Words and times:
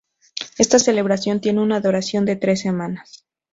Esta 0.57 0.79
celebración 0.79 1.41
tiene 1.41 1.61
una 1.61 1.79
duración 1.79 2.25
de 2.25 2.35
tres 2.35 2.61
semanas. 2.61 3.23